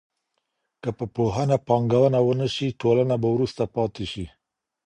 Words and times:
که 0.81 0.89
په 0.97 1.05
پوهنه 1.15 1.57
پانګونه 1.67 2.19
ونه 2.23 2.47
سي 2.55 2.67
ټولنه 2.81 3.15
به 3.21 3.27
وروسته 3.35 3.63
پاته 3.75 4.03
سي. 4.11 4.25